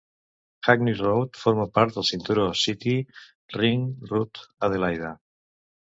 [0.69, 2.97] Hackney Road forma part del cinturó City
[3.59, 5.17] Ring Route, Adelaida.